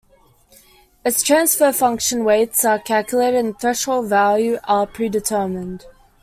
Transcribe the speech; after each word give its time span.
Its 1.05 1.21
transfer 1.21 1.71
function 1.71 2.25
weights 2.25 2.65
are 2.65 2.79
calculated 2.79 3.37
and 3.39 3.59
threshold 3.59 4.09
value 4.09 4.57
are 4.63 4.87
predetermined. 4.87 5.85